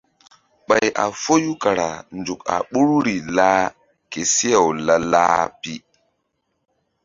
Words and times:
Ɓay 0.67 0.85
a 1.03 1.05
foyu 1.21 1.51
kara 1.63 1.87
nzuk 2.17 2.41
a 2.53 2.55
ɓoruri 2.71 3.15
lah 3.37 3.61
ke 4.11 4.19
seh-aw 4.35 4.67
la-lah 4.85 5.37
pi. 5.61 5.73